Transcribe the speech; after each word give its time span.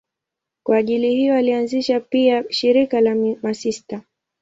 Kwa 0.63 0.77
ajili 0.77 1.15
hiyo 1.15 1.35
alianzisha 1.35 1.99
pia 1.99 2.43
shirika 2.51 3.01
la 3.01 3.15
masista. 3.15 4.01